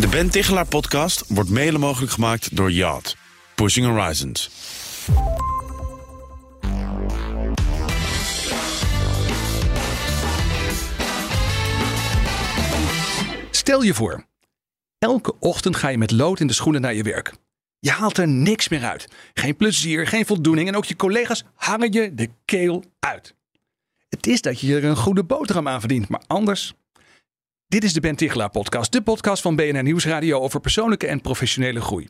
[0.00, 3.16] De Ben Tichelaar podcast wordt mede mogelijk gemaakt door Yacht.
[3.54, 4.50] Pushing Horizons.
[13.50, 14.24] Stel je voor,
[14.98, 17.32] elke ochtend ga je met lood in de schoenen naar je werk.
[17.78, 19.08] Je haalt er niks meer uit.
[19.34, 23.34] Geen plezier, geen voldoening en ook je collega's hangen je de keel uit.
[24.08, 26.74] Het is dat je er een goede boterham aan verdient, maar anders.
[27.68, 31.80] Dit is de Ben Tichelaar podcast, de podcast van BNR Nieuwsradio over persoonlijke en professionele
[31.80, 32.08] groei.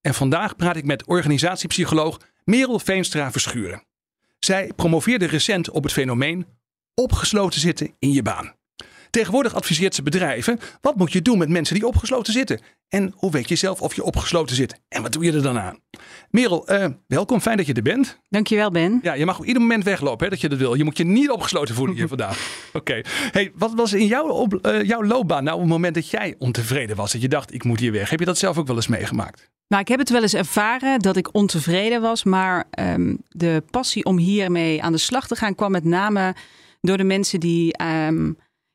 [0.00, 3.84] En vandaag praat ik met organisatiepsycholoog Merel Veenstra Verschuren.
[4.38, 6.46] Zij promoveerde recent op het fenomeen
[6.94, 8.57] opgesloten zitten in je baan.
[9.10, 12.60] Tegenwoordig adviseert ze bedrijven: wat moet je doen met mensen die opgesloten zitten?
[12.88, 14.80] En hoe weet je zelf of je opgesloten zit?
[14.88, 15.78] En wat doe je er dan aan?
[16.30, 18.18] Merel, eh, welkom, fijn dat je er bent.
[18.28, 18.98] Dankjewel, Ben.
[19.02, 20.74] Ja, je mag op ieder moment weglopen hè, dat je dat wil.
[20.74, 22.68] Je moet je niet opgesloten voelen hier vandaag.
[22.72, 23.00] Oké.
[23.30, 26.34] Hey, wat was in jouw, op, eh, jouw loopbaan nou op het moment dat jij
[26.38, 27.12] ontevreden was?
[27.12, 28.10] Dat je dacht, ik moet hier weg.
[28.10, 29.50] Heb je dat zelf ook wel eens meegemaakt?
[29.68, 32.24] Nou, ik heb het wel eens ervaren dat ik ontevreden was.
[32.24, 36.34] Maar ehm, de passie om hiermee aan de slag te gaan kwam met name
[36.80, 37.72] door de mensen die.
[37.72, 38.30] ehm,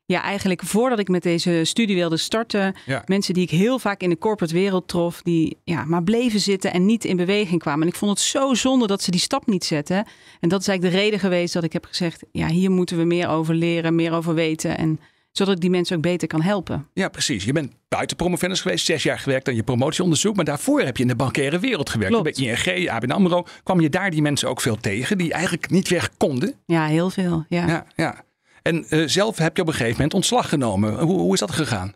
[0.06, 3.02] ja, eigenlijk voordat ik met deze studie wilde starten, Ja.
[3.06, 6.72] mensen die ik heel vaak in de corporate wereld trof, die ja, maar bleven zitten
[6.72, 7.82] en niet in beweging kwamen.
[7.82, 9.96] En ik vond het zo zonde dat ze die stap niet zetten.
[10.40, 13.04] En dat is eigenlijk de reden geweest dat ik heb gezegd, ja, hier moeten we
[13.04, 14.78] meer over leren, meer over weten.
[14.78, 15.00] En
[15.32, 16.86] zodat ik die mensen ook beter kan helpen.
[16.92, 17.44] Ja, precies.
[17.44, 20.36] Je bent buiten promovendus geweest, zes jaar gewerkt aan je promotieonderzoek.
[20.36, 22.22] Maar daarvoor heb je in de bankaire wereld gewerkt.
[22.22, 23.44] Bij ING, ABN AMRO.
[23.62, 26.54] Kwam je daar die mensen ook veel tegen die eigenlijk niet weg konden?
[26.66, 27.44] Ja, heel veel.
[27.48, 27.66] Ja.
[27.66, 28.23] Ja, ja.
[28.68, 30.98] En eh, zelf heb je op een gegeven moment ontslag genomen.
[31.00, 31.94] Hoe, hoe is dat gegaan?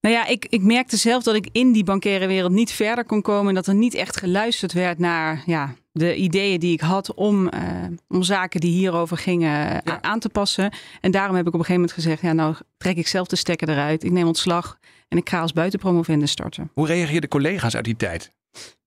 [0.00, 3.22] Nou ja, ik, ik merkte zelf dat ik in die bankaire wereld niet verder kon
[3.22, 3.48] komen.
[3.48, 7.48] En dat er niet echt geluisterd werd naar ja, de ideeën die ik had om,
[7.48, 7.62] eh,
[8.08, 10.02] om zaken die hierover gingen eh, Ja.
[10.02, 10.72] aan te passen.
[11.00, 13.36] En daarom heb ik op een gegeven moment gezegd, ja nou trek ik zelf de
[13.36, 14.04] stekker eruit.
[14.04, 14.78] Ik neem ontslag
[15.08, 16.70] en ik ga als buitenpromovendus starten.
[16.74, 18.32] Hoe reageerden collega's uit die tijd?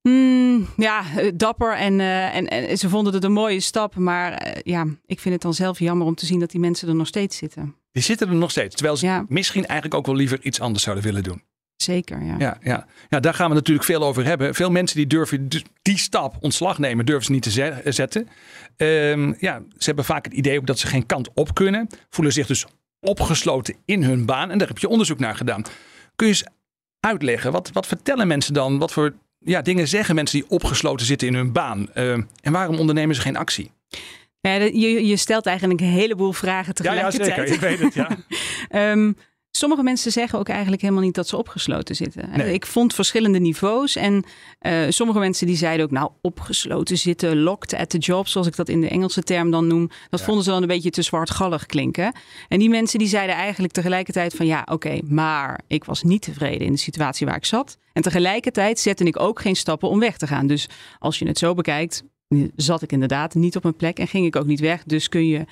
[0.09, 3.95] Hmm, ja, eh, dapper en, eh, en, en ze vonden het een mooie stap.
[3.95, 6.87] Maar eh, ja, ik vind het dan zelf jammer om te zien dat die mensen
[6.87, 7.75] er nog steeds zitten.
[7.91, 8.75] Die zitten er nog steeds.
[8.75, 9.25] Terwijl ze Ja.
[9.27, 11.41] misschien eigenlijk ook wel liever iets anders zouden willen doen.
[11.75, 12.35] Zeker, ja.
[12.37, 12.85] Ja, ja.
[13.09, 14.55] ja, daar gaan we natuurlijk veel over hebben.
[14.55, 15.47] Veel mensen die durven
[15.81, 18.27] die stap, ontslag nemen, durven ze niet te ze- zetten.
[18.77, 21.87] Ehm, ja, ze hebben vaak het idee ook dat ze geen kant op kunnen.
[22.09, 22.65] Voelen zich dus
[22.99, 24.51] opgesloten in hun baan.
[24.51, 25.61] En daar heb je onderzoek naar gedaan.
[26.15, 26.43] Kun je eens
[26.99, 28.77] uitleggen, wat, wat vertellen mensen dan?
[28.79, 29.13] Wat voor
[29.45, 31.93] ja, dingen zeggen mensen die opgesloten zitten in hun baan?
[31.93, 33.71] Ehm, en waarom ondernemen ze geen actie?
[34.41, 37.49] Ja, de- je, je stelt eigenlijk een heleboel vragen tegelijkertijd.
[37.51, 38.07] Ik weet het, ja.
[38.89, 39.11] Ehm,
[39.57, 42.29] sommige mensen zeggen ook eigenlijk helemaal niet dat ze opgesloten zitten.
[42.35, 42.53] Nee.
[42.53, 43.95] Ik vond verschillende niveaus.
[43.95, 44.23] En
[44.59, 48.55] eh, sommige mensen die zeiden ook, nou, opgesloten zitten, locked at the job, zoals ik
[48.55, 49.89] dat in de Engelse term dan noem.
[50.09, 50.25] Dat Ja.
[50.25, 52.15] vonden ze dan een beetje te zwartgallig klinken.
[52.47, 56.67] En die mensen die zeiden eigenlijk tegelijkertijd van, ja, oké, maar ik was niet tevreden
[56.67, 57.77] in de situatie waar ik zat.
[57.93, 60.47] En tegelijkertijd zette ik ook geen stappen om weg te gaan.
[60.47, 60.67] Dus
[60.99, 62.03] als je het zo bekijkt,
[62.55, 64.83] zat ik inderdaad niet op mijn plek en ging ik ook niet weg.
[64.83, 65.45] Dus kun je,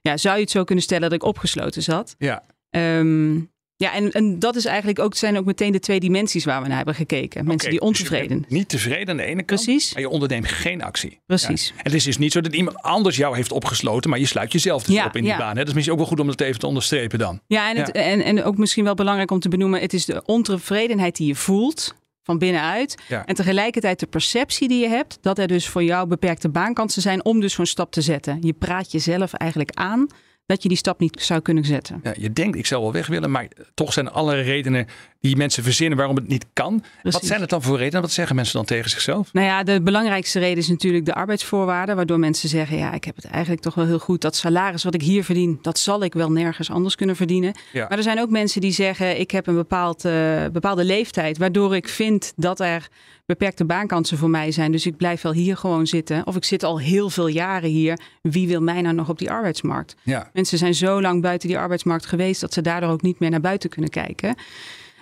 [0.00, 2.14] ja, zou je het zo kunnen stellen dat ik opgesloten zat.
[2.18, 2.42] ja.
[2.70, 3.40] Ehm,
[3.78, 6.68] ja, en, en dat is eigenlijk ook, zijn ook meteen de twee dimensies waar we
[6.68, 7.44] naar hebben gekeken.
[7.44, 8.44] Mensen die dus ontevreden.
[8.48, 9.64] niet tevreden aan de ene kant.
[9.64, 9.92] Precies.
[9.92, 11.20] Maar je onderneemt geen actie.
[11.26, 11.66] Precies.
[11.66, 11.72] Ja.
[11.76, 14.52] En het is dus niet zo dat iemand anders jou heeft opgesloten, maar je sluit
[14.52, 15.48] jezelf dus Ja, op in die baan.
[15.48, 15.58] Hè?
[15.58, 17.40] Dat is misschien ook wel goed om dat even te onderstrepen dan.
[17.46, 20.22] Ja, en, het, En, en ook misschien wel belangrijk om te benoemen: het is de
[20.24, 23.02] ontevredenheid die je voelt van binnenuit.
[23.08, 23.26] Ja.
[23.26, 27.24] En tegelijkertijd de perceptie die je hebt dat er dus voor jou beperkte baankansen zijn
[27.24, 28.38] om dus zo'n stap te zetten.
[28.40, 30.06] Je praat jezelf eigenlijk aan
[30.48, 32.00] dat je die stap niet zou kunnen zetten.
[32.02, 34.86] Ja, je denkt, ik zou wel weg willen, maar toch zijn allerlei redenen
[35.20, 36.84] die mensen verzinnen waarom het niet kan.
[37.02, 38.00] Wat zijn het dan voor redenen?
[38.00, 39.32] Wat zeggen mensen dan tegen zichzelf?
[39.32, 41.96] Nou ja, de belangrijkste reden is natuurlijk de arbeidsvoorwaarden.
[41.96, 44.20] Waardoor mensen zeggen, ja, ik heb het eigenlijk toch wel heel goed.
[44.20, 47.54] Dat salaris wat ik hier verdien, dat zal ik wel nergens anders kunnen verdienen.
[47.72, 47.86] Ja.
[47.88, 51.38] Maar er zijn ook mensen die zeggen, ik heb een bepaald, eh, bepaalde leeftijd.
[51.38, 52.88] Waardoor ik vind dat er
[53.26, 54.72] beperkte baankansen voor mij zijn.
[54.72, 56.26] Dus ik blijf wel hier gewoon zitten.
[56.26, 57.98] Of ik zit al heel veel jaren hier.
[58.22, 59.96] Wie wil mij nou nog op die arbeidsmarkt?
[60.02, 60.30] Ja.
[60.32, 63.40] Mensen zijn zo lang buiten die arbeidsmarkt geweest dat ze daardoor ook niet meer naar
[63.40, 64.36] buiten kunnen kijken.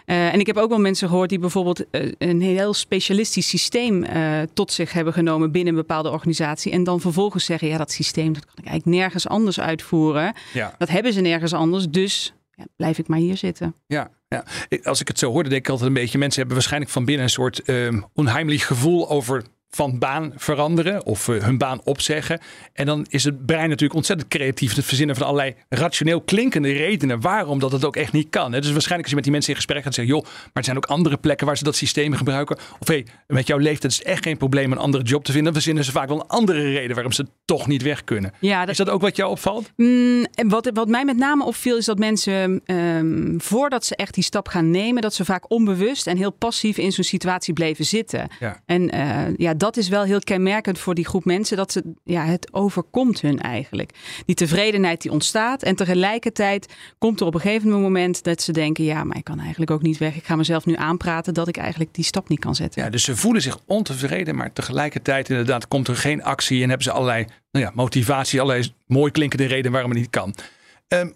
[0.06, 4.04] Eh, en ik heb ook wel mensen gehoord die bijvoorbeeld eh, een heel specialistisch systeem
[4.04, 6.72] eh, tot zich hebben genomen binnen een bepaalde organisatie.
[6.72, 10.34] En dan vervolgens zeggen, ja, dat systeem dat kan ik eigenlijk nergens anders uitvoeren.
[10.52, 10.74] Ja.
[10.78, 13.74] Dat hebben ze nergens anders, dus ja, blijf ik maar hier zitten.
[13.86, 14.44] Ja, ja.
[14.82, 16.18] Als ik het zo hoorde, denk ik altijd een beetje...
[16.18, 21.28] mensen hebben waarschijnlijk van binnen een soort ehm onheimelijk gevoel over van baan veranderen of
[21.28, 22.40] eh, hun baan opzeggen.
[22.72, 24.74] En dan is het brein natuurlijk ontzettend creatief.
[24.74, 28.50] Het verzinnen van allerlei rationeel klinkende redenen waarom dat het ook echt niet kan.
[28.50, 30.76] Dus waarschijnlijk als je met die mensen in gesprek gaat zeggen, joh, maar er zijn
[30.76, 32.56] ook andere plekken waar ze dat systeem gebruiken.
[32.78, 35.32] Of hé, hey, met jouw leeftijd is het echt geen probleem een andere job te
[35.32, 35.44] vinden.
[35.44, 38.32] Dan verzinnen ze vaak wel een andere reden waarom ze toch niet weg kunnen.
[38.40, 38.68] Ja, dat...
[38.68, 39.72] Is dat ook wat jou opvalt?
[39.76, 44.24] Mm, wat, wat mij met name opviel is dat mensen um, voordat ze echt die
[44.24, 48.28] stap gaan nemen, dat ze vaak onbewust en heel passief in zo'n situatie bleven zitten.
[48.40, 48.62] Ja.
[48.66, 52.24] En uh, ja, dat is wel heel kenmerkend voor die groep mensen, dat ze, ja,
[52.24, 53.90] het overkomt hun eigenlijk.
[54.26, 58.84] Die tevredenheid die ontstaat en tegelijkertijd komt er op een gegeven moment dat ze denken,
[58.84, 60.16] ja, maar ik kan eigenlijk ook niet weg.
[60.16, 62.82] Ik ga mezelf nu aanpraten dat ik eigenlijk die stap niet kan zetten.
[62.82, 66.86] Ja, dus ze voelen zich ontevreden, maar tegelijkertijd inderdaad komt er geen actie en hebben
[66.86, 70.34] ze allerlei nou ja, motivatie, allerlei mooi klinkende redenen waarom het niet kan.
[70.88, 71.14] Um,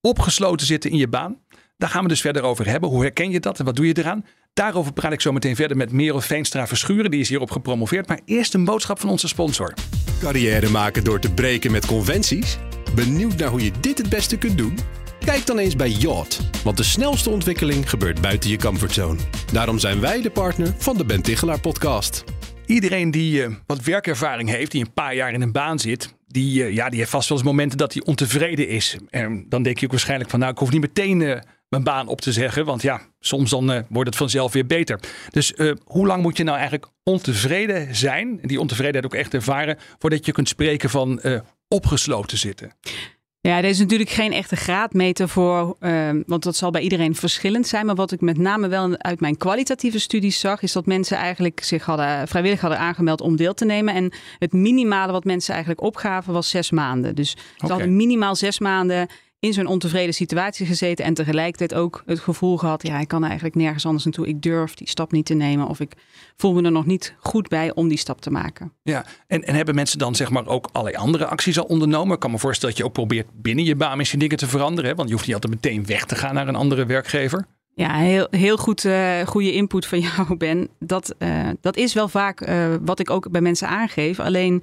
[0.00, 1.38] opgesloten zitten in je baan.
[1.76, 2.90] Daar gaan we dus verder over hebben.
[2.90, 4.24] Hoe herken je dat en wat doe je eraan?
[4.56, 7.10] Daarover praat ik zo meteen verder met Merel Veenstra Verschuren.
[7.10, 8.08] Die is hierop gepromoveerd.
[8.08, 9.74] Maar eerst een boodschap van onze sponsor.
[10.20, 12.58] Carrière maken door te breken met conventies?
[12.94, 14.78] Benieuwd naar hoe je dit het beste kunt doen?
[15.24, 19.20] Kijk dan eens bij Yacht, want de snelste ontwikkeling gebeurt buiten je comfortzone.
[19.52, 22.24] Daarom zijn wij de partner van de Ben Tichelaar podcast.
[22.66, 26.62] Iedereen die uh, wat werkervaring heeft, die een paar jaar in een baan zit, die,
[26.62, 28.96] uh, ja, die heeft vast wel eens momenten dat hij ontevreden is.
[29.10, 31.36] En dan denk je ook waarschijnlijk van, nou, ik hoef niet meteen uh,
[31.68, 35.00] mijn baan op te zeggen, want ja, soms dan wordt het vanzelf weer beter.
[35.30, 35.52] Dus
[35.84, 40.32] hoe lang moet je nou eigenlijk ontevreden zijn, die ontevredenheid ook echt ervaren, voordat je
[40.32, 41.20] kunt spreken van
[41.68, 42.72] opgesloten zitten?
[43.46, 47.66] Ja, er is natuurlijk geen echte graadmeter voor, uh, want dat zal bij iedereen verschillend
[47.66, 47.86] zijn.
[47.86, 51.60] Maar wat ik met name wel uit mijn kwalitatieve studies zag, is dat mensen eigenlijk
[51.64, 53.94] zich hadden, vrijwillig hadden aangemeld om deel te nemen.
[53.94, 57.14] En het minimale wat mensen eigenlijk opgaven was zes maanden.
[57.14, 59.08] Dus ze hadden minimaal zes maanden
[59.46, 63.54] in zo'n ontevreden situatie gezeten en tegelijkertijd ook het gevoel gehad, ja, ik kan eigenlijk
[63.54, 64.26] nergens anders naartoe.
[64.26, 65.92] Ik durf die stap niet te nemen of ik
[66.36, 68.72] voel me er nog niet goed bij om die stap te maken.
[68.82, 72.14] Ja, en, en hebben mensen dan zeg maar ook allerlei andere acties al ondernomen?
[72.14, 74.90] Ik kan me voorstellen dat je ook probeert binnen je baan misschien dingen te veranderen,
[74.90, 74.96] hè?
[74.96, 77.46] want je hoeft niet altijd meteen weg te gaan naar een andere werkgever.
[77.74, 80.68] Ja, heel, heel goed, uh, goede input van jou, Ben.
[80.78, 84.20] Dat, uh, dat is wel vaak uh, wat ik ook bij mensen aangeef.
[84.20, 84.62] Alleen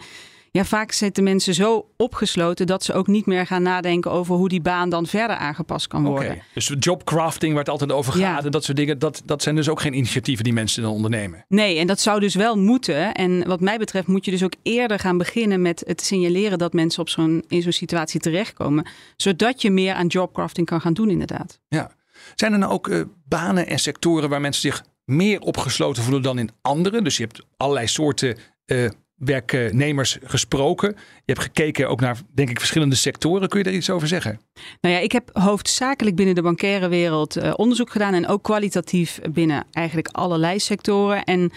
[0.53, 4.49] ja, vaak zitten mensen zo opgesloten dat ze ook niet meer gaan nadenken over hoe
[4.49, 6.31] die baan dan verder aangepast kan worden.
[6.31, 6.43] Okay.
[6.53, 9.69] Dus jobcrafting waar het altijd over gaat en dat soort dingen, dat, dat zijn dus
[9.69, 11.45] ook geen initiatieven die mensen dan ondernemen.
[11.47, 13.13] Nee, en dat zou dus wel moeten.
[13.13, 16.73] En wat mij betreft moet je dus ook eerder gaan beginnen met het signaleren dat
[16.73, 18.87] mensen op zo'n, in zo'n situatie terechtkomen.
[19.17, 21.59] Zodat je meer aan jobcrafting kan gaan doen inderdaad.
[21.67, 21.91] Ja.
[22.35, 26.39] Zijn er nou ook uh, banen en sectoren waar mensen zich meer opgesloten voelen dan
[26.39, 27.01] in andere?
[27.01, 28.89] Dus je hebt allerlei soorten uh,
[29.25, 30.89] werknemers gesproken.
[30.89, 33.49] Je hebt gekeken ook naar, denk ik, verschillende sectoren.
[33.49, 34.39] Kun je daar iets over zeggen?
[34.81, 38.13] Nou ja, ik heb hoofdzakelijk binnen de bankaire wereld uh, onderzoek gedaan.
[38.13, 41.23] En ook kwalitatief binnen eigenlijk allerlei sectoren.
[41.23, 41.51] En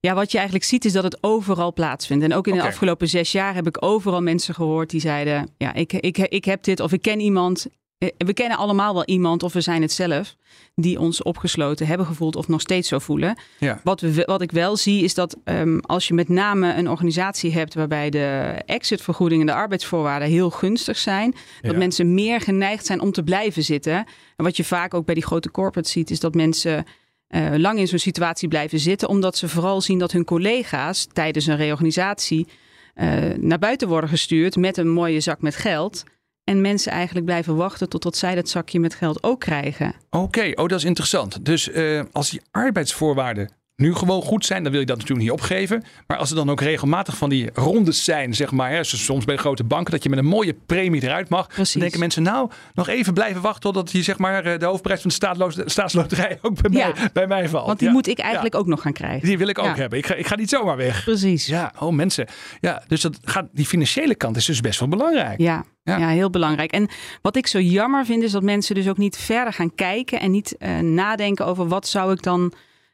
[0.00, 2.24] ja, wat je eigenlijk ziet is dat het overal plaatsvindt.
[2.24, 5.74] En ook in de afgelopen zes jaar heb ik overal mensen gehoord die zeiden: Ja,
[5.74, 7.66] ik, ik, ik heb dit of ik ken iemand.
[8.00, 10.36] Eh, we kennen allemaal wel iemand, of we zijn het zelf,
[10.74, 13.38] die ons opgesloten hebben gevoeld of nog steeds zo voelen.
[13.58, 13.80] Ja.
[13.84, 17.52] Wat, we, wat ik wel zie is dat um, als je met name een organisatie
[17.52, 23.00] hebt waarbij de exitvergoedingen en de arbeidsvoorwaarden heel gunstig zijn, dat mensen meer geneigd zijn
[23.00, 23.94] om te blijven zitten.
[24.36, 26.84] En wat je vaak ook bij die grote corporates ziet, is dat mensen
[27.28, 31.46] uh, lang in zo'n situatie blijven zitten, omdat ze vooral zien dat hun collega's tijdens
[31.46, 32.46] een reorganisatie
[32.94, 36.04] uh, naar buiten worden gestuurd met een mooie zak met geld.
[36.50, 39.94] En mensen eigenlijk blijven wachten totdat zij dat zakje met geld ook krijgen.
[40.10, 41.44] Oké, oh, dat is interessant.
[41.44, 43.50] Dus uh, als die arbeidsvoorwaarden
[43.80, 45.84] nu gewoon goed zijn, dan wil je dat natuurlijk niet opgeven.
[46.06, 49.36] Maar als er dan ook regelmatig van die rondes zijn, zeg maar, hè, soms bij
[49.36, 51.72] grote banken, dat je met een mooie premie eruit mag, Precies.
[51.72, 55.00] dan denken mensen nou nog even blijven wachten totdat je zeg maar eh, de hoofdprijs
[55.00, 57.66] van de staatsloterij ook bij, mij, bij mij valt.
[57.66, 57.94] Want die ja.
[57.94, 59.28] moet ik eigenlijk ook nog gaan krijgen.
[59.28, 59.98] Die wil ik ook hebben.
[59.98, 61.04] Ik ga, ik ga niet zomaar weg.
[61.04, 61.46] Precies.
[61.46, 62.26] Ja, oh mensen.
[62.60, 65.40] Ja, dus dat gaat, die financiële kant is dus best wel belangrijk.
[65.40, 65.64] Ja.
[65.82, 65.96] Ja.
[65.96, 66.08] ja.
[66.08, 66.72] heel belangrijk.
[66.72, 66.88] En
[67.22, 70.30] wat ik zo jammer vind, is dat mensen dus ook niet verder gaan kijken en
[70.30, 72.52] niet uh, nadenken over wat zou ik dan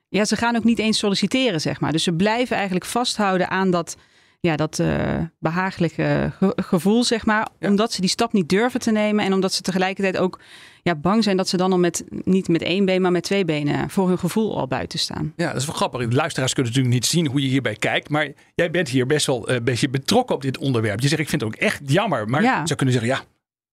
[0.08, 1.92] ja, ze gaan ook niet eens solliciteren, zeg maar.
[1.92, 3.96] Dus ze blijven eigenlijk vasthouden aan dat,
[4.40, 7.48] ja, dat uh, behagelijke gevoel, zeg maar.
[7.60, 9.24] Omdat ze die stap niet durven te nemen.
[9.24, 10.40] En omdat ze tegelijkertijd ook
[10.82, 13.44] ja, bang zijn dat ze dan al met, niet met één been, maar met twee
[13.44, 15.32] benen voor hun gevoel al buiten staan.
[15.36, 16.08] Ja, dat is wel grappig.
[16.08, 18.08] De luisteraars kunnen natuurlijk niet zien hoe je hierbij kijkt.
[18.08, 21.00] Maar jij bent hier best wel een beetje betrokken op dit onderwerp.
[21.00, 22.28] Je zegt, ik vind het ook echt jammer.
[22.28, 22.66] Maar ja.
[22.66, 23.24] ze kunnen zeggen, ja,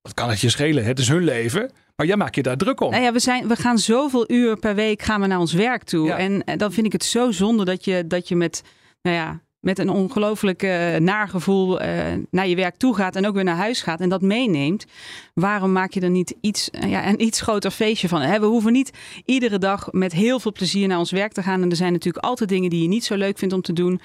[0.04, 0.86] wat kan het je schelen?
[0.86, 1.72] Het is hun leven.
[1.96, 2.92] Maar jij maakt je daar druk om.
[2.92, 5.84] Nou ja, we, zijn, we gaan zoveel uur per week gaan we naar ons werk
[5.84, 6.12] toe.
[6.12, 8.64] En, en dan vind ik het zo zonde dat je, dat je met,
[9.02, 11.88] nou ja, met een ongelooflijk uh, naargevoel uh,
[12.32, 14.86] naar je werk toe gaat en ook weer naar huis gaat en dat meeneemt.
[15.34, 18.22] Waarom maak je er niet iets, uh, ja, een iets groter feestje van?
[18.22, 18.92] Hè, we hoeven niet
[19.26, 21.62] iedere dag met heel veel plezier naar ons werk te gaan.
[21.62, 24.02] En er zijn natuurlijk altijd dingen die je niet zo leuk vindt om te doen.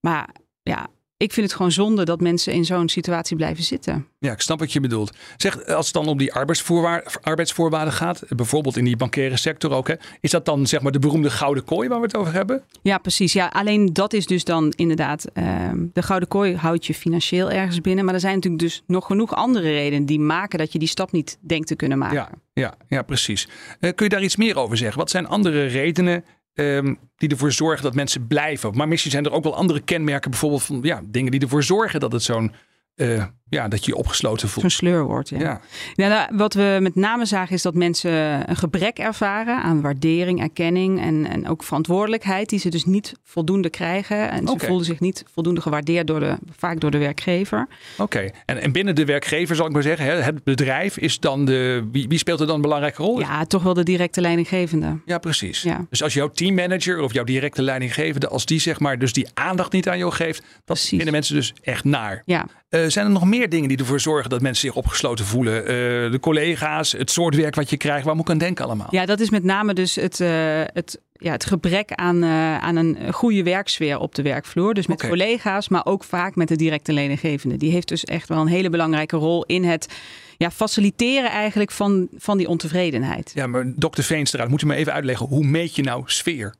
[0.00, 0.28] Maar
[0.62, 0.88] ja,
[1.22, 4.06] ik vind het gewoon zonde dat mensen in zo'n situatie blijven zitten.
[4.18, 5.12] Ja, ik snap wat je bedoelt.
[5.36, 9.94] Zeg, als het dan om die arbeidsvoorwaarden, gaat, bijvoorbeeld in die bankaire sector ook, hè,
[10.20, 12.62] is dat dan zeg maar de beroemde gouden kooi waar we het over hebben?
[12.82, 13.32] Ja, precies.
[13.32, 17.80] Ja, alleen dat is dus dan inderdaad, ehm, de gouden kooi houdt je financieel ergens
[17.80, 18.04] binnen.
[18.04, 21.12] Maar er zijn natuurlijk dus nog genoeg andere redenen die maken dat je die stap
[21.12, 22.16] niet denkt te kunnen maken.
[22.16, 23.48] Ja, ja, ja precies.
[23.80, 24.98] Eh, kun je daar iets meer over zeggen?
[24.98, 26.24] Wat zijn andere redenen
[26.54, 28.76] Ehm, die ervoor zorgen dat mensen blijven.
[28.76, 32.00] Maar misschien zijn er ook wel andere kenmerken, bijvoorbeeld van ja, dingen die ervoor zorgen
[32.00, 32.52] dat het zo'n
[32.96, 34.60] uh, ja, dat je je opgesloten voelt.
[34.60, 35.60] Zo'n sleur wordt, ja.
[35.94, 36.08] ja.
[36.08, 41.00] Nou, wat we met name zagen is dat mensen een gebrek ervaren aan waardering, erkenning
[41.00, 44.30] en, en ook verantwoordelijkheid die ze dus niet voldoende krijgen.
[44.30, 47.68] En ze voelden zich niet voldoende gewaardeerd door de, vaak door de werkgever.
[47.98, 51.44] Oké, en, en binnen de werkgever zal ik maar zeggen, hè, het bedrijf is dan
[51.44, 53.20] de, wie, wie speelt er dan een belangrijke rol?
[53.20, 55.00] Ja, toch wel de directe leidinggevende.
[55.04, 55.62] Ja, precies.
[55.62, 55.86] Ja.
[55.90, 59.72] Dus als jouw teammanager of jouw directe leidinggevende, als die zeg maar dus die aandacht
[59.72, 62.22] niet aan jou geeft, dat vinden mensen dus echt naar.
[62.24, 62.46] Ja.
[62.70, 65.60] Uh, zijn er nog meer dingen die ervoor zorgen dat mensen zich opgesloten voelen?
[65.60, 65.66] Uh,
[66.12, 68.86] de collega's, het soort werk wat je krijgt, waar moet ik aan denken allemaal?
[68.90, 70.28] Ja, dat is met name dus het, uh,
[70.64, 74.74] het, ja, het gebrek aan, aan een goede werksfeer op de werkvloer.
[74.74, 75.10] Dus met okay.
[75.10, 77.56] collega's, maar ook vaak met de directe leninggevende.
[77.56, 79.88] Die heeft dus echt wel een hele belangrijke rol in het
[80.36, 83.32] ja, faciliteren eigenlijk van, van die ontevredenheid.
[83.34, 86.54] Ja, maar dokter Veenstra, moet je me even uitleggen, hoe meet je nou sfeer?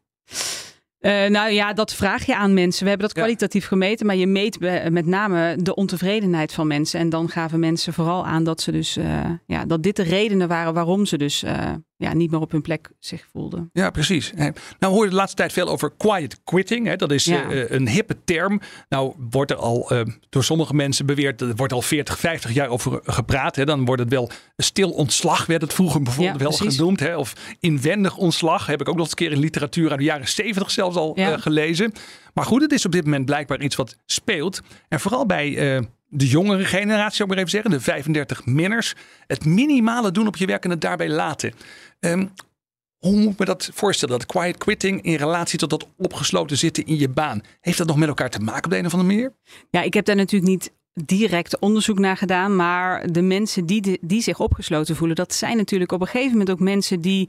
[1.02, 2.82] Uh, nou ja, dat vraag je aan mensen.
[2.82, 7.00] We hebben dat kwalitatief gemeten, maar je meet met name de ontevredenheid van mensen.
[7.00, 10.48] En dan gaven mensen vooral aan dat ze dus uh, ja, dat dit de redenen
[10.48, 11.70] waren waarom ze dus uh,
[12.02, 13.70] ja, niet meer op hun plek zich voelden.
[13.72, 14.32] Ja, precies.
[14.78, 16.86] Nou hoor je de laatste tijd veel over quiet quitting.
[16.86, 16.96] Hè?
[16.96, 17.50] Dat is ja.
[17.50, 18.60] een hippe term.
[18.88, 19.92] Nou wordt er al
[20.28, 23.56] door sommige mensen beweerd, er wordt al 40, 50 jaar over gepraat.
[23.56, 23.64] Hè?
[23.64, 27.00] Dan wordt het wel stil ontslag, werd het vroeger bijvoorbeeld ja, wel genoemd.
[27.00, 27.16] Hè?
[27.16, 30.28] Of inwendig ontslag, heb ik ook nog eens een keer in literatuur uit de jaren
[30.28, 31.32] 70 zelfs al ja.
[31.32, 31.92] uh, gelezen.
[32.34, 34.62] Maar goed, het is op dit moment blijkbaar iets wat speelt.
[34.88, 35.80] En vooral bij
[36.14, 38.94] de jongere generatie, zou ik maar even zeggen, de 35 minners.
[39.26, 41.52] Het minimale doen op je werk en het daarbij laten.
[42.04, 42.32] Um,
[42.98, 44.18] hoe moet ik me dat voorstellen?
[44.18, 47.40] Dat quiet quitting in relatie tot dat opgesloten zitten in je baan.
[47.60, 49.32] Heeft dat nog met elkaar te maken op de een of andere manier?
[49.70, 52.56] Ja, ik heb daar natuurlijk niet direct onderzoek naar gedaan.
[52.56, 56.50] Maar de mensen die, die zich opgesloten voelen, dat zijn natuurlijk op een gegeven moment
[56.50, 57.28] ook mensen die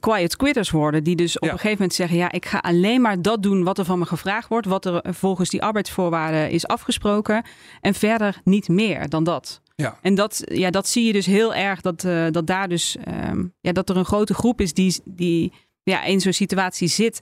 [0.00, 1.04] quiet quitters worden.
[1.04, 3.78] Die dus op een gegeven moment zeggen: Ja, ik ga alleen maar dat doen wat
[3.78, 4.66] er van me gevraagd wordt.
[4.66, 7.44] Wat er volgens die arbeidsvoorwaarden is afgesproken.
[7.80, 9.60] En verder niet meer dan dat.
[9.82, 9.98] Ja.
[10.02, 11.80] En dat, ja, dat zie je dus heel erg.
[11.80, 12.96] Dat, uh, dat daar dus
[13.30, 17.20] um, ja, dat er een grote groep is die, die ja, in zo'n situatie zit.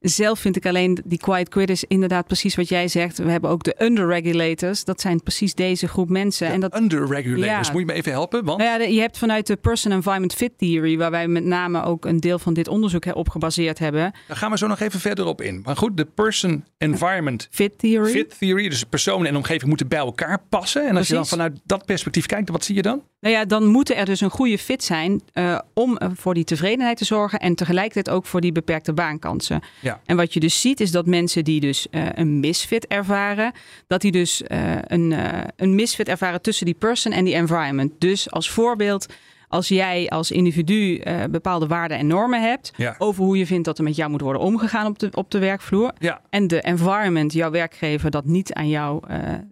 [0.00, 3.18] Zelf vind ik alleen die quiet quitters inderdaad precies wat jij zegt.
[3.18, 4.84] We hebben ook de underregulators.
[4.84, 6.46] Dat zijn precies deze groep mensen.
[6.46, 7.72] De en dat, underregulators, ja.
[7.72, 8.44] moet je me even helpen?
[8.44, 8.58] Want...
[8.58, 12.04] Nou ja, je hebt vanuit de Person Environment Fit Theory, waar wij met name ook
[12.04, 14.12] een deel van dit onderzoek op gebaseerd hebben.
[14.28, 15.60] Daar gaan we zo nog even verder op in.
[15.64, 18.10] Maar goed, de Person Environment Fit Theory.
[18.10, 20.82] Fit Theory, dus persoon en omgeving moeten bij elkaar passen.
[20.82, 21.10] En als precies.
[21.10, 23.02] je dan vanuit dat perspectief kijkt, wat zie je dan?
[23.20, 26.96] Nou ja, dan moeten er dus een goede fit zijn uh, om voor die tevredenheid
[26.96, 29.60] te zorgen en tegelijkertijd ook voor die beperkte baankansen.
[29.80, 30.00] Ja.
[30.04, 33.52] En wat je dus ziet is dat mensen die dus uh, een misfit ervaren,
[33.86, 35.14] dat die dus uh, een,
[35.56, 37.92] een misfit ervaren tussen die person en die environment.
[37.98, 39.06] Dus als voorbeeld,
[39.50, 42.94] als jij als individu uh, bepaalde waarden en normen hebt ja.
[42.98, 45.38] over hoe je vindt dat er met jou moet worden omgegaan op de, op de
[45.38, 45.92] werkvloer.
[45.98, 46.20] Ja.
[46.30, 49.02] En de environment, jouw werkgever, dat niet aan jou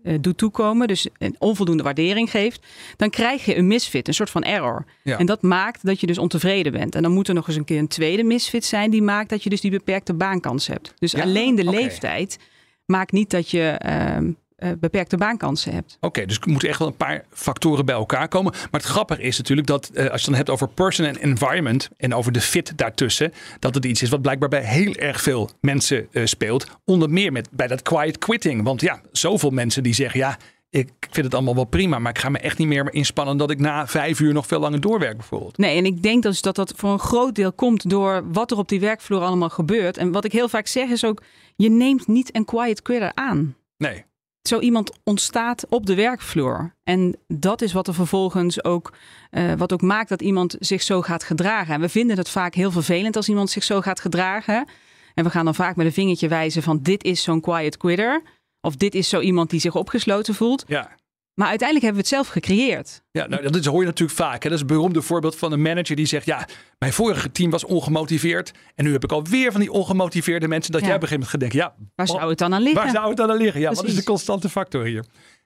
[0.02, 4.30] uh, doet toekomen, dus een onvoldoende waardering geeft, dan krijg je een misfit, een soort
[4.30, 4.84] van error.
[5.02, 5.18] Ja.
[5.18, 6.94] En dat maakt dat je dus ontevreden bent.
[6.94, 9.42] En dan moet er nog eens een keer een tweede misfit zijn die maakt dat
[9.42, 10.94] je dus die beperkte baankans hebt.
[10.98, 11.74] Dus alleen de okay.
[11.74, 12.38] leeftijd
[12.84, 13.80] maakt niet dat je.
[13.86, 15.96] Uh, uh, beperkte baankansen hebt.
[15.96, 18.52] Oké, okay, dus er moeten echt wel een paar factoren bij elkaar komen.
[18.52, 21.20] Maar het grappige is natuurlijk dat uh, als je het dan hebt over person en
[21.20, 25.20] environment en over de fit daartussen, dat het iets is wat blijkbaar bij heel erg
[25.20, 26.66] veel mensen uh, speelt.
[26.84, 28.62] Onder meer met, bij dat quiet quitting.
[28.62, 30.38] Want ja, zoveel mensen die zeggen ja.
[30.70, 33.50] Ik vind het allemaal wel prima, maar ik ga me echt niet meer inspannen dat
[33.50, 35.58] ik na vijf uur nog veel langer doorwerk bijvoorbeeld.
[35.58, 38.58] Nee, en ik denk dus dat dat voor een groot deel komt door wat er
[38.58, 39.96] op die werkvloer allemaal gebeurt.
[39.96, 41.22] En wat ik heel vaak zeg is ook,
[41.56, 43.56] je neemt niet een quiet quitter aan.
[43.76, 44.04] Nee
[44.42, 46.74] zo iemand ontstaat op de werkvloer.
[46.84, 48.92] En dat is wat er vervolgens ook,
[49.30, 51.74] uh, wat ook maakt dat iemand zich zo gaat gedragen.
[51.74, 54.66] En we vinden het vaak heel vervelend als iemand zich zo gaat gedragen.
[55.14, 58.22] En we gaan dan vaak met een vingertje wijzen van dit is zo'n quiet quitter.
[58.60, 60.64] Of dit is zo iemand die zich opgesloten voelt.
[60.66, 60.96] Ja.
[61.38, 63.02] Maar uiteindelijk hebben we het zelf gecreëerd.
[63.10, 64.42] Ja, nou, dat hoor je natuurlijk vaak.
[64.42, 64.48] Hè.
[64.48, 67.64] Dat is een beroemde voorbeeld van een manager die zegt: Ja, mijn vorige team was
[67.64, 68.52] ongemotiveerd.
[68.74, 70.72] En nu heb ik alweer van die ongemotiveerde mensen.
[70.72, 70.86] Dat Ja.
[70.86, 72.82] jij op een gegeven moment gaat denken: Ja, Waar zou het dan aan liggen?
[72.82, 73.60] waar zou het dan aan liggen?
[73.60, 75.04] Ja, wat is de constante factor hier?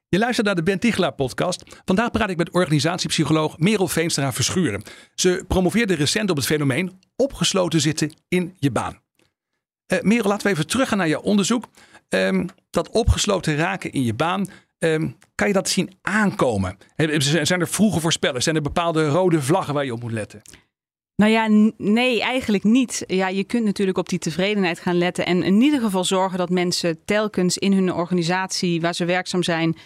[0.08, 1.62] Je luistert naar de Ben Tichelaar podcast.
[1.84, 4.82] Vandaag praat ik met organisatiepsycholoog Merel Veenstra Verschuren.
[5.14, 9.00] Ze promoveerde recent op het fenomeen opgesloten zitten in je baan.
[9.86, 11.64] Eh Merel, laten we even teruggaan naar jouw onderzoek.
[12.08, 14.46] ehm, dat opgesloten raken in je baan,
[14.82, 16.78] ehm, kan je dat zien aankomen?
[17.42, 18.44] Zijn er vroege voorspellers?
[18.44, 20.42] Zijn er bepaalde rode vlaggen waar je op moet letten?
[21.16, 23.04] Nou ja, nee, eigenlijk niet.
[23.06, 26.50] Ja, je kunt natuurlijk op die tevredenheid gaan letten en in ieder geval zorgen dat
[26.50, 29.76] mensen telkens in hun organisatie waar ze werkzaam zijn,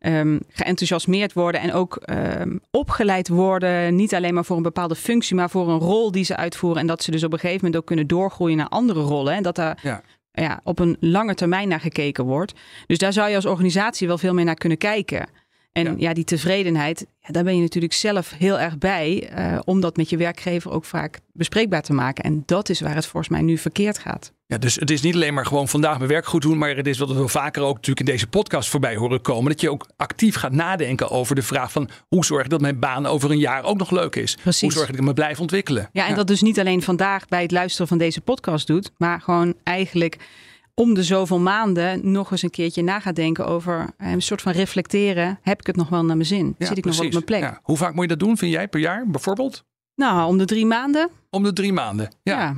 [0.00, 2.02] um, geenthousiasmeerd worden en ook
[2.40, 3.94] um, opgeleid worden.
[3.96, 6.80] Niet alleen maar voor een bepaalde functie, maar voor een rol die ze uitvoeren.
[6.80, 9.34] En dat ze dus op een gegeven moment ook kunnen doorgroeien naar andere rollen.
[9.34, 10.02] En dat daar ja.
[10.36, 12.52] Ja, op een lange termijn naar gekeken wordt.
[12.86, 15.28] Dus daar zou je als organisatie wel veel meer naar kunnen kijken.
[15.74, 19.30] En ja, die tevredenheid, ja, daar ben je natuurlijk zelf heel erg bij.
[19.38, 22.24] Uh, om dat met je werkgever ook vaak bespreekbaar te maken.
[22.24, 24.32] En dat is waar het volgens mij nu verkeerd gaat.
[24.46, 26.58] Ja, dus het is niet alleen maar gewoon vandaag mijn werk goed doen.
[26.58, 29.50] Maar het is wat we vaker ook natuurlijk in deze podcast voorbij horen komen.
[29.50, 32.78] Dat je ook actief gaat nadenken over de vraag van hoe zorg ik dat mijn
[32.78, 34.36] baan over een jaar ook nog leuk is.
[34.42, 34.60] Precies.
[34.60, 35.88] Hoe zorg ik dat ik me blijf ontwikkelen.
[35.92, 38.90] Ja, en dat dus niet alleen vandaag bij het luisteren van deze podcast doet.
[38.98, 40.18] Maar gewoon eigenlijk
[40.74, 44.42] om de zoveel maanden nog eens een keertje na gaat denken over eh, een soort
[44.42, 45.38] van reflecteren.
[45.42, 46.54] Heb ik het nog wel naar mijn zin?
[46.58, 47.40] Zit ik nog wel op mijn plek?
[47.40, 47.60] Ja.
[47.62, 49.64] Hoe vaak moet je dat doen, vind jij, per jaar bijvoorbeeld?
[49.94, 51.10] Nou, om de drie maanden.
[51.30, 52.54] Om de drie maanden, ja.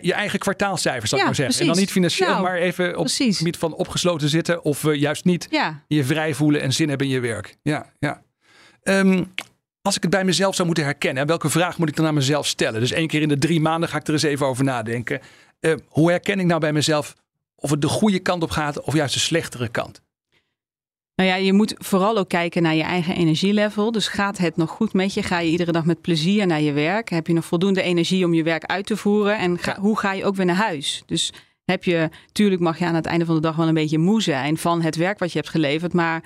[0.00, 1.54] Je eigen kwartaalcijfers, zal ik maar zeggen.
[1.54, 1.60] Precies.
[1.60, 4.64] En dan niet financieel, nou, maar even op het gebied van opgesloten zitten.
[4.64, 5.48] Of uh, juist niet
[5.86, 7.56] je vrij voelen en zin hebben in je werk.
[7.62, 8.22] Ja, ja.
[8.82, 9.32] Um,
[9.82, 12.46] als ik het bij mezelf zou moeten herkennen, welke vraag moet ik dan aan mezelf
[12.46, 12.80] stellen?
[12.80, 15.20] Dus één keer in de drie maanden ga ik er eens even over nadenken.
[15.60, 17.14] Uh, hoe herken ik nou bij mezelf
[17.60, 20.00] of het de goede kant op gaat of juist de slechtere kant?
[21.14, 23.92] Nou ja, je moet vooral ook kijken naar je eigen energielevel.
[23.92, 25.22] Dus gaat het nog goed met je?
[25.22, 27.08] Ga je iedere dag met plezier naar je werk?
[27.08, 29.38] Heb je nog voldoende energie om je werk uit te voeren?
[29.38, 31.02] En hoe ga je ook weer naar huis?
[31.06, 31.32] Dus
[31.64, 34.22] heb je, tuurlijk mag je aan het einde van de dag wel een beetje moe
[34.22, 35.92] zijn van het werk wat je hebt geleverd.
[35.92, 36.22] Maar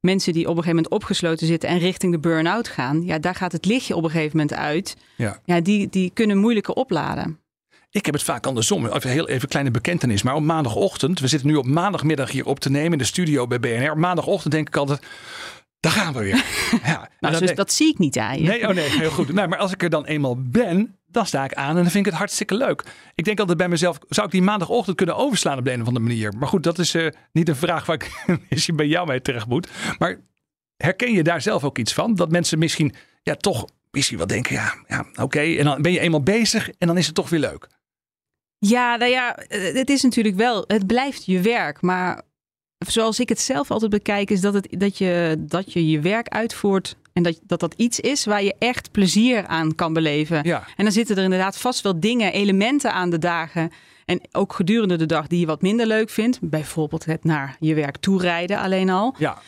[0.00, 3.34] mensen die op een gegeven moment opgesloten zitten en richting de burn-out gaan, ja, daar
[3.34, 4.96] gaat het lichtje op een gegeven moment uit.
[5.16, 5.40] Ja.
[5.44, 7.40] Ja, die, die kunnen moeilijker opladen.
[7.90, 8.86] Ik heb het vaak andersom.
[8.86, 10.22] Even heel even kleine bekentenis.
[10.22, 13.46] Maar op maandagochtend, we zitten nu op maandagmiddag hier op te nemen in de studio
[13.46, 13.98] bij BNR.
[13.98, 15.00] Maandagochtend denk ik altijd.
[15.80, 16.44] Daar gaan we weer.
[16.84, 18.48] Ja, nou, dus dat zie ik niet aan je.
[18.48, 19.32] Nee, oh nee, heel goed.
[19.32, 22.06] Nou, maar als ik er dan eenmaal ben, dan sta ik aan en dan vind
[22.06, 22.84] ik het hartstikke leuk.
[23.14, 25.86] Ik denk altijd bij mezelf, zou ik die maandagochtend kunnen overslaan op de een of
[25.86, 26.32] andere manier?
[26.38, 29.46] Maar goed, dat is uh, niet een vraag waar ik misschien bij jou mee terecht
[29.46, 29.68] moet.
[29.98, 30.20] Maar
[30.76, 32.14] herken je daar zelf ook iets van?
[32.14, 35.40] Dat mensen misschien ja, toch misschien wel denken, ja, ja oké.
[35.40, 37.68] En dan ben je eenmaal bezig en dan is het toch weer leuk.
[38.58, 41.80] Ja, nou ja, het is natuurlijk wel, het blijft je werk.
[41.80, 42.22] Maar
[42.78, 46.28] zoals ik het zelf altijd bekijk, is dat, het, dat, je, dat je je werk
[46.28, 46.96] uitvoert.
[47.12, 50.44] En dat, dat dat iets is waar je echt plezier aan kan beleven.
[50.44, 50.66] Ja.
[50.76, 53.70] En dan zitten er inderdaad vast wel dingen, elementen aan de dagen.
[54.04, 56.38] En ook gedurende de dag die je wat minder leuk vindt.
[56.40, 59.14] Bijvoorbeeld het naar je werk toerijden alleen al.
[59.18, 59.38] Ja.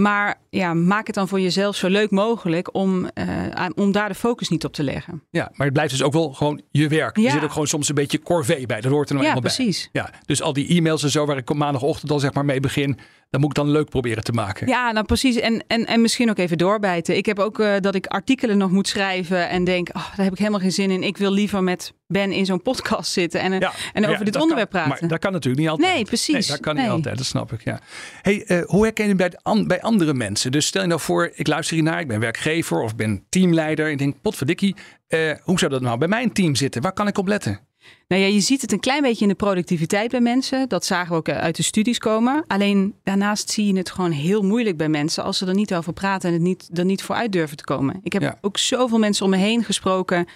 [0.00, 4.14] Maar ja, maak het dan voor jezelf zo leuk mogelijk om, uh, om daar de
[4.14, 5.22] focus niet op te leggen.
[5.30, 7.16] Ja, maar het blijft dus ook wel gewoon je werk.
[7.16, 7.24] Ja.
[7.24, 8.80] Er zit ook gewoon soms een beetje corvée bij.
[8.80, 9.88] Dat hoort er nou ja, eenmaal precies.
[9.92, 10.02] bij.
[10.02, 12.60] Ja, dus al die e-mails en zo waar ik op maandagochtend al zeg maar mee
[12.60, 12.98] begin.
[13.34, 14.66] Dan moet ik dan leuk proberen te maken.
[14.66, 15.36] Ja, nou precies.
[15.36, 17.16] En, en, en misschien ook even doorbijten.
[17.16, 20.32] Ik heb ook uh, dat ik artikelen nog moet schrijven en denk, oh, daar heb
[20.32, 21.02] ik helemaal geen zin in.
[21.02, 24.70] Ik wil liever met Ben in zo'n podcast zitten en, ja, en over dit onderwerp
[24.70, 24.96] praten.
[25.00, 25.94] Maar dat kan natuurlijk niet altijd.
[25.94, 26.34] Nee, precies.
[26.34, 27.64] Nee, dat kan niet altijd, dat snap ik.
[27.64, 27.80] Ja.
[28.22, 29.32] Hey, uh, hoe herken je bij,
[29.66, 30.52] bij andere mensen?
[30.52, 33.90] Dus stel je nou voor, ik luister hiernaar, ik ben werkgever of ben teamleider.
[33.90, 34.74] Ik denk, potverdikkie,
[35.08, 36.82] uh, hoe zou dat nou bij mijn team zitten?
[36.82, 37.60] Waar kan ik op letten?
[38.08, 40.68] Nou ja, je ziet het een klein beetje in de productiviteit bij mensen.
[40.68, 42.44] Dat zagen we ook eh, uit de studies komen.
[42.46, 45.92] Alleen daarnaast zie je het gewoon heel moeilijk bij mensen als ze er niet over
[45.92, 48.00] praten en het niet, er niet voor uit durven te komen.
[48.02, 50.26] Ik heb ook zoveel mensen om me heen gesproken.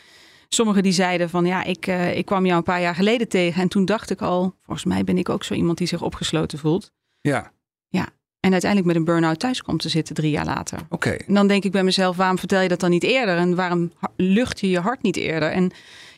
[0.48, 3.62] Sommigen die zeiden van ja, ik, uh, ik kwam jou een paar jaar geleden tegen
[3.62, 6.58] en toen dacht ik al, volgens mij ben ik ook zo iemand die zich opgesloten
[6.58, 6.92] voelt.
[7.20, 7.52] Ja.
[7.88, 8.08] Ja.
[8.40, 10.78] En uiteindelijk met een burn-out thuis komt te zitten drie jaar later.
[10.88, 11.10] Oké.
[11.10, 13.36] En dan denk ik bij mezelf, waarom vertel je dat dan niet eerder?
[13.36, 15.50] En waarom lucht je je hart niet eerder?
[15.50, 15.70] En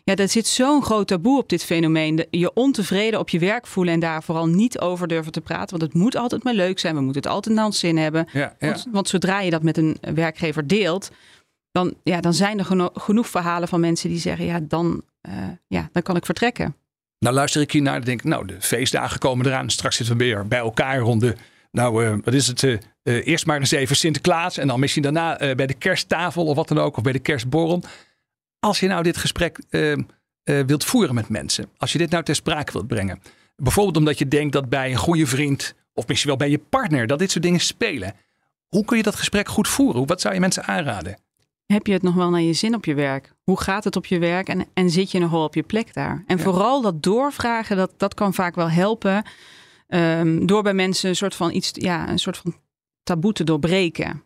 [0.05, 2.27] ja, er zit zo'n groot taboe op dit fenomeen.
[2.31, 5.79] Je ontevreden op je werk voelen en daar vooral niet over durven te praten.
[5.79, 6.95] Want het moet altijd maar leuk zijn.
[6.95, 8.29] We moeten het altijd naar ons zin hebben.
[8.33, 8.67] Ja, ja.
[8.67, 11.11] Want, want, zodra je dat met een werkgever deelt,
[11.73, 15.35] dan, ja, dan zijn er geno genoeg verhalen van mensen die zeggen: ja dan, uh,
[15.67, 16.75] ja, dan kan ik vertrekken.
[17.19, 19.71] Nou, luister ik hier naar en denk: nou, de feestdagen komen eraan.
[19.71, 21.35] Straks zitten we weer bij elkaar rond de.
[21.73, 22.63] Nou, uh, wat is het?
[22.63, 24.57] Uh, eerst maar eens even Sinterklaas.
[24.57, 26.97] En dan misschien daarna bij de kersttafel of wat dan ook.
[26.97, 27.83] Of bij de kerstborrel.
[28.61, 30.03] Als je nou dit gesprek uh, uh,
[30.45, 33.23] wilt voeren met mensen, als je dit nou ter sprake wilt brengen,
[33.57, 37.07] bijvoorbeeld omdat je denkt dat bij een goede vriend of misschien wel bij je partner
[37.07, 38.15] dat dit soort dingen spelen,
[38.69, 40.07] hoe kun je dat gesprek goed voeren?
[40.07, 41.19] Wat zou je mensen aanraden?
[41.67, 43.33] Heb je het nog wel naar je zin op je werk?
[43.43, 45.95] Hoe gaat het op je werk en, en zit je nog wel op je plek
[45.95, 46.25] daar?
[46.27, 49.25] En vooral dat doorvragen, dat, dat kan vaak wel helpen.
[49.89, 52.55] Um, door bij mensen een soort van iets, ja, een soort van
[53.03, 54.23] taboe te doorbreken.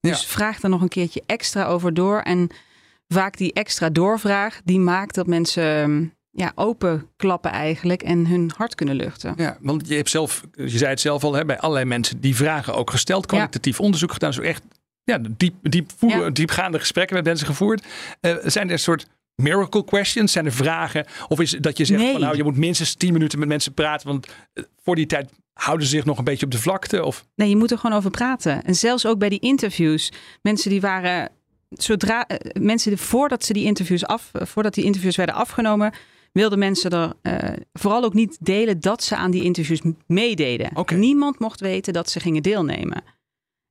[0.00, 2.20] Dus vraag er nog een keertje extra over door.
[2.20, 2.50] En
[3.08, 8.94] vaak die extra doorvraag, die maakt dat mensen ja, openklappen eigenlijk en hun hart kunnen
[8.94, 9.34] luchten.
[9.36, 12.36] Ja, want je hebt zelf, je zei het zelf al, hè, bij allerlei mensen die
[12.36, 14.62] vragen ook gesteld, kwalitatief onderzoek gedaan, zo echt
[15.04, 16.30] ja, diep, diep Ja.
[16.30, 17.84] diepgaande gesprekken met mensen gevoerd.
[18.20, 19.06] Eh, zijn er een soort
[19.42, 20.32] miracle questions?
[20.32, 21.06] Zijn er vragen?
[21.28, 22.12] Of is dat je zegt Nee.
[22.12, 25.30] van nou, je moet minstens 10 minuten met mensen praten, want eh, voor die tijd
[25.52, 27.04] houden ze zich nog een beetje op de vlakte?
[27.04, 28.64] Of Nee, je moet er gewoon over praten.
[28.64, 30.12] En zelfs ook bij die interviews.
[30.42, 31.30] Mensen die waren.
[31.68, 35.92] Zodra eh, mensen voordat ze die interviews af, eh, voordat die interviews werden afgenomen,
[36.32, 40.70] wilden mensen er eh, vooral ook niet delen dat ze aan die interviews meededen.
[40.94, 43.02] Niemand mocht weten dat ze gingen deelnemen.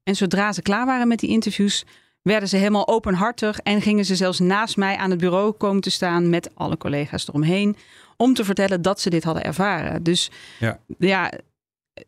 [0.04, 1.86] En zodra ze klaar waren met die interviews,
[2.22, 5.90] werden ze helemaal openhartig en gingen ze zelfs naast mij aan het bureau komen te
[5.90, 7.76] staan met alle collega's eromheen
[8.18, 10.04] om te vertellen dat ze dit hadden ervaren.
[10.04, 10.80] Dus Ja.
[11.00, 11.32] ja,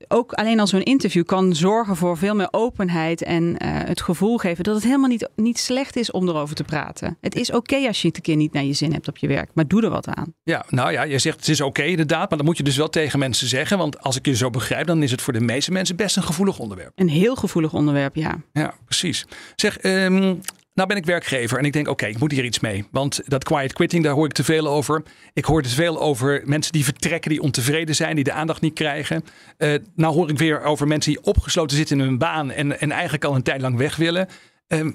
[0.08, 4.38] ook alleen al zo'n interview kan zorgen voor veel meer openheid en eh, het gevoel
[4.38, 7.18] geven dat het helemaal niet, niet slecht is om erover te praten.
[7.22, 9.28] Het is oké als je het een keer niet naar je zin hebt op je
[9.28, 10.34] werk, maar doe er wat aan.
[10.44, 12.90] ja, nou ja, je zegt het is oké inderdaad, maar dan moet je dus wel
[12.90, 15.72] tegen mensen zeggen, want als ik je zo begrijp, dan is het voor de meeste
[15.72, 16.92] mensen best een gevoelig onderwerp.
[16.96, 18.42] Een heel gevoelig onderwerp, ja.
[18.54, 19.26] Ja, precies.
[19.56, 20.36] Zeg, ehm,
[20.78, 22.86] nou ben ik werkgever en ik denk, oké, ik moet hier iets mee.
[22.92, 25.04] Want dat quiet quitting, daar hoor ik te veel over.
[25.34, 28.74] Ik hoor te veel over mensen die vertrekken, die ontevreden zijn, die de aandacht niet
[28.74, 29.24] krijgen.
[29.58, 32.92] Eh, nou hoor ik weer over mensen die opgesloten zitten in hun baan en, en
[32.92, 34.28] eigenlijk al een tijd lang weg willen.
[34.68, 34.92] Ehm,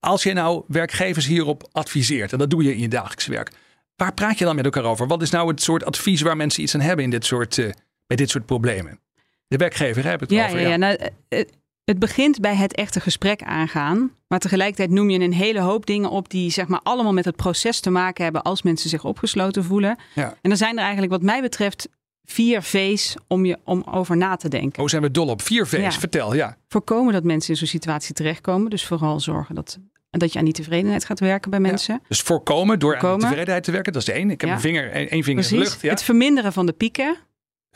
[0.00, 3.50] als je nou werkgevers hierop adviseert, en dat doe je in je dagelijks werk,
[3.96, 5.06] waar praat je dan met elkaar over?
[5.06, 7.70] Wat is nou het soort advies waar mensen iets aan hebben in dit soort, eh,
[8.06, 9.00] bij dit soort problemen?
[9.48, 10.60] De werkgever, heb ik het Ja, over.
[10.60, 10.76] ja, ja.
[10.76, 10.98] Nou,
[11.28, 11.44] eh,
[11.86, 14.10] het begint bij het echte gesprek aangaan.
[14.28, 17.36] Maar tegelijkertijd noem je een hele hoop dingen op die zeg maar allemaal met het
[17.36, 19.98] proces te maken hebben als mensen zich opgesloten voelen.
[20.14, 20.34] Ja.
[20.42, 21.88] En er zijn er eigenlijk wat mij betreft
[22.24, 24.82] vier V's om, je, om over na te denken.
[24.82, 25.42] Oh, zijn we dol op?
[25.42, 25.90] Vier V's, Ja.
[25.92, 26.56] vertel, ja.
[26.68, 28.70] Voorkomen dat mensen in zo'n situatie terechtkomen.
[28.70, 29.78] Dus vooral zorgen dat,
[30.10, 32.02] dat je aan die tevredenheid gaat werken bij mensen.
[32.08, 33.20] Dus voorkomen door aan Voorkomen.
[33.22, 34.30] de tevredenheid te werken, dat is de één.
[34.30, 34.54] Ik heb Ja.
[34.56, 35.80] een vinger, één vinger in de lucht.
[35.80, 35.90] Ja.
[35.90, 37.16] Het verminderen van de pieken.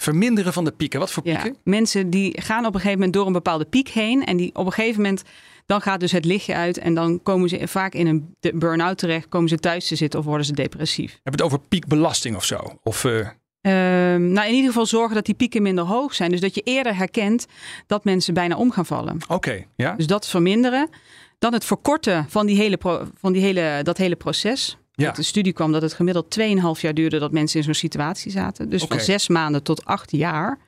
[0.00, 1.00] Verminderen van de pieken.
[1.00, 1.34] Wat voor Ja.
[1.42, 1.60] pieken?
[1.64, 4.24] Mensen die gaan op een gegeven moment door een bepaalde piek heen.
[4.24, 5.22] En die op een gegeven moment,
[5.66, 6.78] dan gaat dus het lichtje uit.
[6.78, 9.28] En dan komen ze vaak in een burn-out terecht.
[9.28, 11.10] Komen ze thuis te zitten of worden ze depressief.
[11.12, 12.78] Heb je het over piekbelasting of zo?
[12.82, 13.28] Of, eh,
[13.60, 16.30] Ehm, nou, in ieder geval zorgen dat die pieken minder hoog zijn.
[16.30, 17.46] Dus dat je eerder herkent
[17.86, 19.18] dat mensen bijna om gaan vallen.
[19.28, 19.94] Oké, ja.
[19.96, 20.88] Dus dat verminderen.
[21.38, 22.78] Dan het verkorten van, die hele
[23.14, 24.78] van die hele, dat hele proces.
[25.00, 25.06] Ja.
[25.06, 28.30] Uit de studie kwam dat het gemiddeld 2,5 jaar duurde dat mensen in zo'n situatie
[28.30, 28.68] zaten.
[28.68, 30.58] Dus van zes maanden tot acht jaar.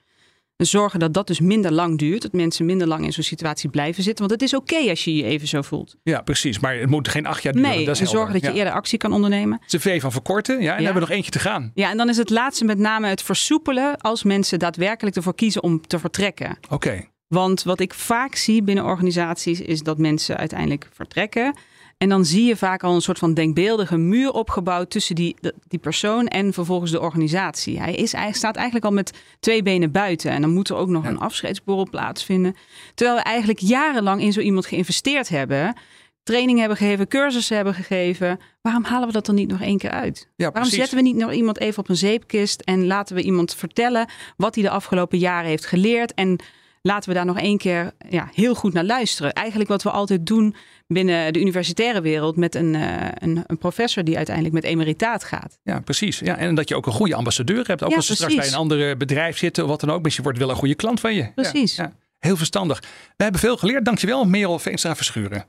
[0.57, 2.23] En zorgen dat dat dus minder lang duurt.
[2.23, 4.29] Dat mensen minder lang in zo'n situatie blijven zitten.
[4.29, 5.97] Want het is oké als je je even zo voelt.
[6.03, 6.59] ja, precies.
[6.59, 7.71] Maar het moet geen acht jaar duren.
[7.71, 8.55] Nee, dat is en zorgen dat je ja.
[8.55, 9.59] eerder actie kan ondernemen.
[9.61, 10.55] Het is een V van verkorten.
[10.55, 11.71] Ja, en dan hebben we nog eentje te gaan.
[11.75, 15.63] Ja, en dan is het laatste met name het versoepelen als mensen daadwerkelijk ervoor kiezen
[15.63, 16.59] om te vertrekken.
[16.69, 17.05] Oké.
[17.29, 21.55] Want wat ik vaak zie binnen organisaties is dat mensen uiteindelijk vertrekken.
[22.03, 25.37] En dan zie je vaak al een soort van denkbeeldige muur opgebouwd tussen die,
[25.69, 27.81] die persoon en vervolgens de organisatie.
[27.81, 30.31] Hij, is, hij staat eigenlijk al met twee benen buiten.
[30.31, 31.09] En dan moet er ook nog Ja.
[31.11, 32.55] een afscheidsborrel plaatsvinden.
[32.95, 35.77] Terwijl we eigenlijk jarenlang in zo iemand geïnvesteerd hebben.
[36.23, 38.39] Training hebben gegeven, cursussen hebben gegeven.
[38.63, 40.19] Waarom halen we dat dan niet nog één keer uit?
[40.19, 40.79] Ja, Waarom precies.
[40.79, 44.55] zetten we niet nog iemand even op een zeepkist en laten we iemand vertellen wat
[44.55, 46.15] hij de afgelopen jaren heeft geleerd?
[46.15, 46.39] En
[46.83, 49.33] laten we daar nog één keer ja, heel goed naar luisteren.
[49.33, 50.55] Eigenlijk wat we altijd doen
[50.87, 55.59] binnen de universitaire wereld met een, eh, een, een professor die uiteindelijk met emeritaat gaat.
[55.63, 56.19] Ja, precies.
[56.19, 57.83] Ja, en dat je ook een goede ambassadeur hebt.
[57.83, 60.03] Ook Ja, als ze straks bij een ander bedrijf zitten of wat dan ook.
[60.03, 61.23] Misschien wordt wel een goede klant van je.
[61.23, 61.77] Ja, Precies.
[61.77, 62.81] Ja, heel verstandig.
[63.17, 63.85] We hebben veel geleerd.
[63.85, 65.45] Dankjewel, Merel Veenstra Verschuren.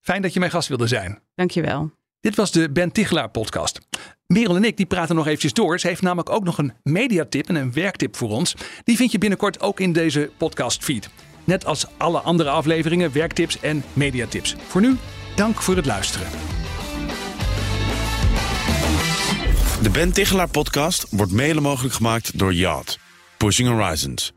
[0.00, 1.22] Fijn dat je mijn gast wilde zijn.
[1.34, 1.90] Dankjewel.
[2.26, 3.78] Dit was de Ben Tichelaar podcast.
[4.26, 5.80] Merel en ik die praten nog eventjes door.
[5.80, 8.54] Ze heeft namelijk ook nog een mediatip en een werktip voor ons.
[8.84, 11.08] Die vind je binnenkort ook in deze podcast feed.
[11.44, 14.56] Net als alle andere afleveringen, werktips en mediatips.
[14.66, 14.96] Voor nu,
[15.36, 16.26] dank voor het luisteren.
[19.82, 22.98] De Ben Tichelaar podcast wordt mede mogelijk gemaakt door Yacht.
[23.36, 24.35] Pushing Horizons.